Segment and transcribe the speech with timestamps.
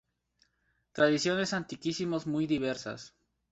[0.93, 3.13] Tradiciones antiquísimos muy diversas.